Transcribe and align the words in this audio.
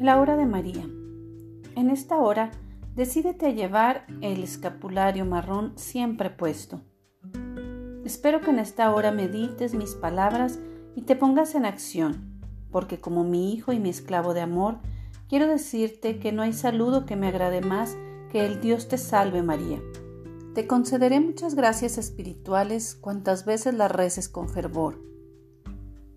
La 0.00 0.20
hora 0.20 0.36
de 0.36 0.44
María. 0.44 0.84
En 1.76 1.88
esta 1.88 2.16
hora, 2.16 2.50
decídete 2.96 3.46
a 3.46 3.50
llevar 3.50 4.06
el 4.22 4.42
escapulario 4.42 5.24
marrón 5.24 5.72
siempre 5.76 6.30
puesto. 6.30 6.80
Espero 8.04 8.40
que 8.40 8.50
en 8.50 8.58
esta 8.58 8.92
hora 8.92 9.12
medites 9.12 9.72
mis 9.72 9.94
palabras 9.94 10.58
y 10.96 11.02
te 11.02 11.14
pongas 11.14 11.54
en 11.54 11.64
acción, 11.64 12.40
porque 12.72 12.98
como 12.98 13.22
mi 13.22 13.54
hijo 13.54 13.72
y 13.72 13.78
mi 13.78 13.88
esclavo 13.88 14.34
de 14.34 14.40
amor, 14.40 14.78
quiero 15.28 15.46
decirte 15.46 16.18
que 16.18 16.32
no 16.32 16.42
hay 16.42 16.52
saludo 16.52 17.06
que 17.06 17.14
me 17.14 17.28
agrade 17.28 17.60
más 17.60 17.96
que 18.32 18.44
el 18.44 18.60
Dios 18.60 18.88
te 18.88 18.98
salve 18.98 19.44
María. 19.44 19.80
Te 20.54 20.66
concederé 20.66 21.20
muchas 21.20 21.54
gracias 21.54 21.98
espirituales 21.98 22.96
cuantas 22.96 23.44
veces 23.44 23.74
las 23.74 23.92
reces 23.92 24.28
con 24.28 24.48
fervor. 24.48 25.00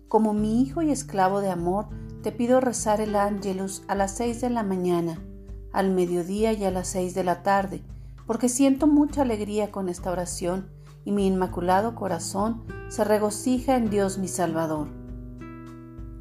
Como 0.08 0.34
mi 0.34 0.62
hijo 0.62 0.82
y 0.82 0.90
esclavo 0.90 1.40
de 1.40 1.50
amor, 1.50 1.86
te 2.28 2.32
pido 2.32 2.60
rezar 2.60 3.00
el 3.00 3.16
ángelus 3.16 3.82
a 3.88 3.94
las 3.94 4.18
seis 4.18 4.42
de 4.42 4.50
la 4.50 4.62
mañana, 4.62 5.18
al 5.72 5.90
mediodía 5.90 6.52
y 6.52 6.62
a 6.64 6.70
las 6.70 6.88
seis 6.88 7.14
de 7.14 7.24
la 7.24 7.42
tarde, 7.42 7.80
porque 8.26 8.50
siento 8.50 8.86
mucha 8.86 9.22
alegría 9.22 9.70
con 9.70 9.88
esta 9.88 10.12
oración 10.12 10.68
y 11.06 11.12
mi 11.12 11.26
inmaculado 11.26 11.94
corazón 11.94 12.64
se 12.90 13.02
regocija 13.02 13.76
en 13.76 13.88
Dios 13.88 14.18
mi 14.18 14.28
Salvador. 14.28 14.88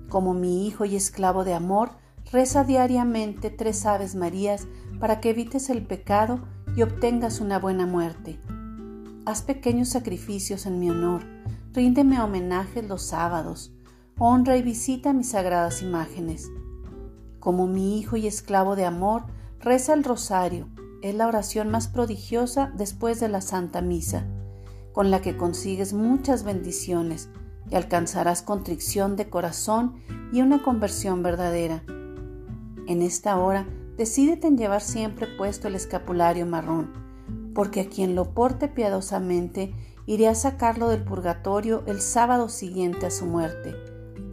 Como 0.08 0.34
mi 0.34 0.66
hijo 0.66 0.86
y 0.86 0.96
esclavo 0.96 1.44
de 1.44 1.56
amor, 1.56 1.90
reza 2.32 2.64
diariamente 2.64 3.50
tres 3.50 3.86
Aves 3.86 4.16
Marías 4.16 4.66
para 5.02 5.20
que 5.20 5.32
evites 5.32 5.70
el 5.70 5.86
pecado 5.86 6.40
y 6.78 6.84
obtengas 6.84 7.42
una 7.42 7.60
buena 7.60 7.86
muerte. 7.86 8.40
Haz 9.26 9.42
pequeños 9.42 9.90
sacrificios 9.90 10.68
en 10.68 10.80
mi 10.80 10.90
honor, 10.90 11.24
ríndeme 11.74 12.22
homenajes 12.22 12.88
los 12.88 13.02
sábados, 13.02 13.74
honra 14.20 14.58
y 14.58 14.64
visita 14.64 15.14
mis 15.14 15.30
sagradas 15.30 15.84
imágenes. 15.84 16.50
Como 17.40 17.68
mi 17.68 18.00
hijo 18.00 18.18
y 18.18 18.26
esclavo 18.26 18.76
de 18.76 18.86
amor, 18.86 19.26
reza 19.60 19.94
el 19.94 20.04
rosario, 20.04 20.68
es 21.04 21.14
la 21.14 21.28
oración 21.28 21.70
más 21.70 21.88
prodigiosa 21.88 22.72
después 22.76 23.20
de 23.20 23.30
la 23.30 23.42
Santa 23.42 23.82
Misa, 23.82 24.26
con 24.92 25.12
la 25.12 25.22
que 25.22 25.38
consigues 25.38 25.94
muchas 25.94 26.44
bendiciones 26.44 27.30
y 27.70 27.76
alcanzarás 27.76 28.42
contrición 28.42 29.16
de 29.16 29.30
corazón 29.30 30.02
y 30.34 30.42
una 30.42 30.64
conversión 30.64 31.22
verdadera. 31.22 31.84
En 32.88 33.04
esta 33.04 33.38
hora, 33.38 33.68
decídete 33.98 34.48
en 34.48 34.58
llevar 34.58 34.82
siempre 34.82 35.28
puesto 35.28 35.68
el 35.68 35.76
escapulario 35.76 36.48
marrón, 36.48 36.92
porque 37.54 37.82
a 37.82 37.90
quien 37.90 38.16
lo 38.16 38.34
porte 38.34 38.68
piadosamente 38.68 39.76
iré 40.08 40.28
a 40.28 40.34
sacarlo 40.34 40.90
del 40.90 41.04
purgatorio 41.04 41.84
el 41.86 42.02
sábado 42.02 42.50
siguiente 42.50 43.06
a 43.06 43.12
su 43.12 43.28
muerte 43.28 43.76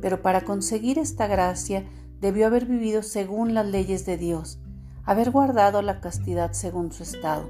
pero 0.05 0.21
para 0.21 0.43
conseguir 0.43 0.99
esta 0.99 1.27
gracia 1.27 1.83
debió 2.21 2.47
haber 2.47 2.67
vivido 2.67 3.03
según 3.03 3.55
las 3.55 3.65
leyes 3.65 4.05
de 4.05 4.19
Dios, 4.19 4.59
haber 5.03 5.31
guardado 5.31 5.81
la 5.81 6.03
castidad 6.03 6.53
según 6.53 6.93
su 6.93 7.05
estado. 7.05 7.49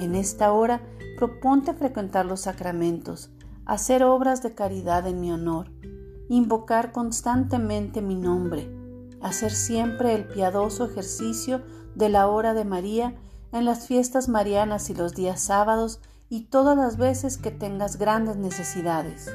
En 0.00 0.16
esta 0.16 0.50
hora 0.50 0.82
proponte 1.16 1.72
frecuentar 1.72 2.26
los 2.26 2.40
sacramentos, 2.40 3.30
hacer 3.64 4.02
obras 4.02 4.42
de 4.42 4.56
caridad 4.56 5.06
en 5.06 5.20
mi 5.20 5.30
honor, 5.30 5.70
invocar 6.28 6.90
constantemente 6.90 8.02
mi 8.02 8.16
nombre, 8.16 8.68
hacer 9.20 9.52
siempre 9.52 10.16
el 10.16 10.26
piadoso 10.26 10.86
ejercicio 10.86 11.62
de 11.94 12.08
la 12.08 12.26
hora 12.26 12.54
de 12.54 12.64
María 12.64 13.14
en 13.52 13.66
las 13.66 13.86
fiestas 13.86 14.28
marianas 14.28 14.90
y 14.90 14.94
los 14.94 15.14
días 15.14 15.40
sábados 15.40 16.00
y 16.28 16.46
todas 16.46 16.76
las 16.76 16.96
veces 16.96 17.38
que 17.38 17.52
tengas 17.52 17.98
grandes 17.98 18.36
necesidades. 18.36 19.30